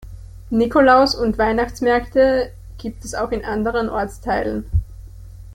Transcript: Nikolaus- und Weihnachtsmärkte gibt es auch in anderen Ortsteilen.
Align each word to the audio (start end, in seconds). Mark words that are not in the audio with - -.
Nikolaus- 0.49 1.13
und 1.13 1.37
Weihnachtsmärkte 1.37 2.51
gibt 2.79 3.05
es 3.05 3.13
auch 3.13 3.29
in 3.31 3.45
anderen 3.45 3.87
Ortsteilen. 3.87 4.65